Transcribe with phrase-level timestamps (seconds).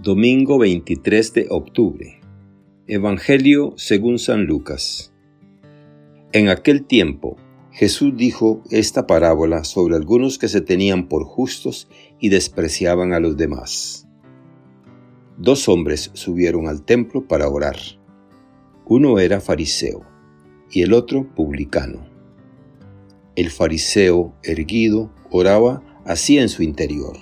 [0.00, 2.20] Domingo 23 de octubre.
[2.86, 5.12] Evangelio según San Lucas.
[6.30, 7.36] En aquel tiempo,
[7.72, 11.88] Jesús dijo esta parábola sobre algunos que se tenían por justos
[12.20, 14.06] y despreciaban a los demás.
[15.36, 17.78] Dos hombres subieron al templo para orar.
[18.86, 20.06] Uno era fariseo
[20.70, 22.06] y el otro publicano.
[23.34, 27.16] El fariseo, erguido, oraba así en su interior.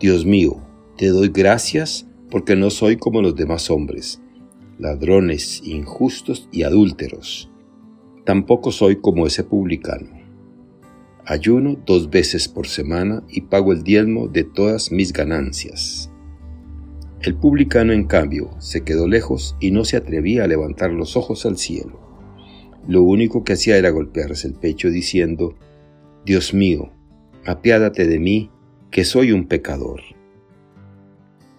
[0.00, 0.60] Dios mío,
[0.96, 4.22] te doy gracias porque no soy como los demás hombres,
[4.78, 7.50] ladrones, injustos y adúlteros.
[8.24, 10.08] Tampoco soy como ese publicano.
[11.26, 16.10] Ayuno dos veces por semana y pago el diezmo de todas mis ganancias.
[17.22, 21.44] El publicano, en cambio, se quedó lejos y no se atrevía a levantar los ojos
[21.44, 21.98] al cielo.
[22.86, 25.56] Lo único que hacía era golpearse el pecho diciendo,
[26.24, 26.92] Dios mío,
[27.46, 28.50] apiádate de mí,
[28.90, 30.02] que soy un pecador.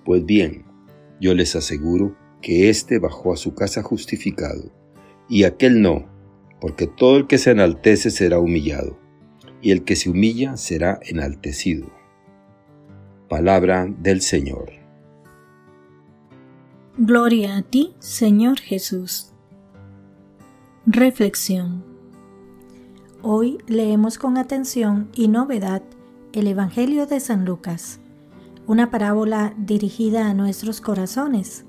[0.05, 0.63] Pues bien,
[1.19, 4.71] yo les aseguro que éste bajó a su casa justificado,
[5.27, 6.05] y aquel no,
[6.61, 8.99] porque todo el que se enaltece será humillado,
[9.63, 11.91] y el que se humilla será enaltecido.
[13.27, 14.73] Palabra del Señor.
[16.99, 19.33] Gloria a ti, Señor Jesús.
[20.85, 21.83] Reflexión.
[23.23, 25.81] Hoy leemos con atención y novedad
[26.31, 27.99] el Evangelio de San Lucas
[28.67, 31.65] una parábola dirigida a nuestros corazones,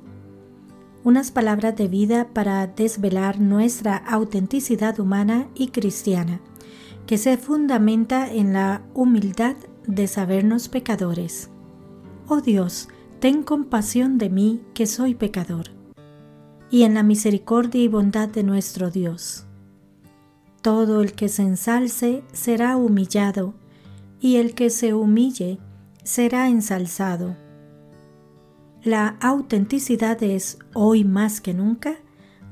[1.05, 6.41] unas palabras de vida para desvelar nuestra autenticidad humana y cristiana,
[7.06, 11.50] que se fundamenta en la humildad de sabernos pecadores.
[12.28, 12.89] Oh Dios,
[13.20, 15.67] ten compasión de mí que soy pecador,
[16.70, 19.44] y en la misericordia y bondad de nuestro Dios.
[20.62, 23.55] Todo el que se ensalce será humillado,
[24.19, 25.61] y el que se humille
[26.06, 27.36] será ensalzado.
[28.84, 31.96] La autenticidad es, hoy más que nunca,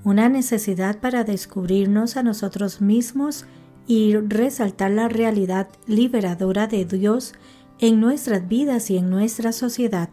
[0.02, 3.47] una necesidad para descubrirnos a nosotros mismos
[3.87, 7.32] y resaltar la realidad liberadora de Dios
[7.78, 10.10] en nuestras vidas y en nuestra sociedad.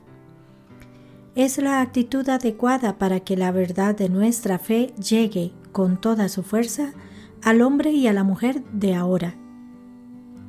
[1.33, 6.43] Es la actitud adecuada para que la verdad de nuestra fe llegue con toda su
[6.43, 6.93] fuerza
[7.41, 9.40] al hombre y a la mujer de ahora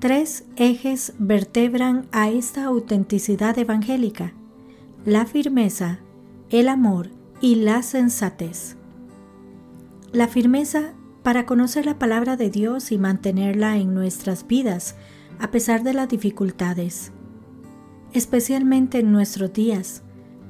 [0.02, 4.32] Tres ejes vertebran a esta autenticidad evangélica,
[5.04, 6.00] la firmeza,
[6.50, 8.76] el amor y la sensatez.
[10.10, 14.96] La firmeza para conocer la palabra de Dios y mantenerla en nuestras vidas
[15.38, 17.12] a pesar de las dificultades.
[18.12, 20.02] Especialmente en nuestros días,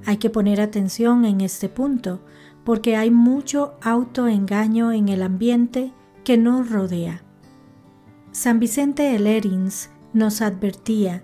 [0.06, 2.22] hay que poner atención en este punto
[2.64, 5.92] porque hay mucho autoengaño en el ambiente
[6.24, 7.22] que nos rodea.
[8.32, 11.22] San Vicente de Lerins nos advertía,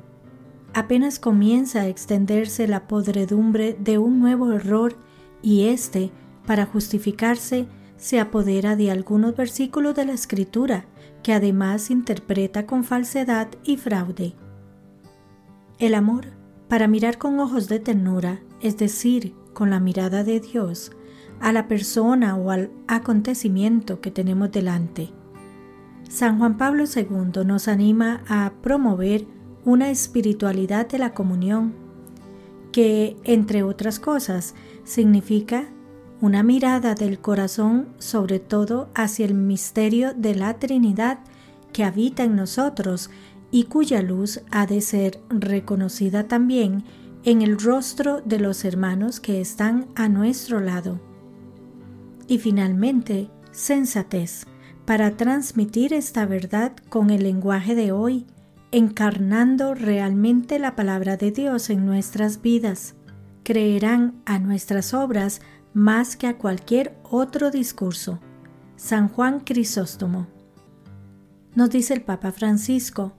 [0.74, 4.94] apenas comienza a extenderse la podredumbre de un nuevo error
[5.40, 6.12] y éste,
[6.46, 10.84] para justificarse, se apodera de algunos versículos de la Escritura,
[11.22, 14.34] que además interpreta con falsedad y fraude.
[15.78, 16.26] El amor,
[16.68, 20.92] para mirar con ojos de ternura, es decir, con la mirada de Dios,
[21.40, 25.10] a la persona o al acontecimiento que tenemos delante.
[26.08, 29.26] San Juan Pablo II nos anima a promover
[29.64, 31.74] una espiritualidad de la comunión,
[32.72, 34.54] que, entre otras cosas,
[34.84, 35.68] significa
[36.22, 41.18] una mirada del corazón sobre todo hacia el misterio de la Trinidad
[41.72, 43.10] que habita en nosotros
[43.50, 46.84] y cuya luz ha de ser reconocida también
[47.24, 50.98] en el rostro de los hermanos que están a nuestro lado.
[52.26, 54.46] Y finalmente, sensatez
[54.88, 58.24] para transmitir esta verdad con el lenguaje de hoy,
[58.72, 62.94] encarnando realmente la palabra de Dios en nuestras vidas.
[63.42, 65.42] Creerán a nuestras obras
[65.74, 68.18] más que a cualquier otro discurso.
[68.76, 70.26] San Juan Crisóstomo.
[71.54, 73.12] Nos dice el Papa Francisco,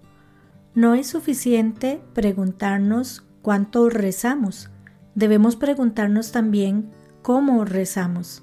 [0.73, 4.71] no es suficiente preguntarnos cuánto rezamos,
[5.13, 6.89] debemos preguntarnos también
[7.21, 8.41] cómo rezamos.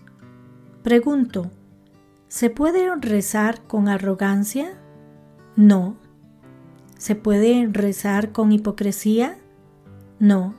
[0.84, 1.50] Pregunto,
[2.28, 4.76] ¿Se puede rezar con arrogancia?
[5.55, 5.96] No.
[6.99, 9.38] ¿Se puede rezar con hipocresía?
[10.19, 10.55] No.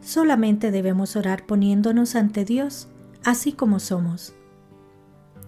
[0.00, 2.88] Solamente debemos orar poniéndonos ante Dios,
[3.24, 4.34] así como somos.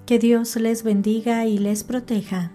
[0.07, 2.53] Que Dios les bendiga y les proteja.